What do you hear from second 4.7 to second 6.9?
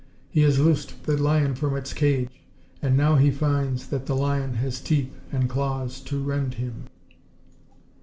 teeth and claws to rend him.